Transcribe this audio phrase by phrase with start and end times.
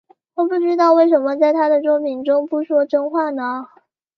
[0.33, 3.67] 我不知道为什么在他作品中不说真话呢？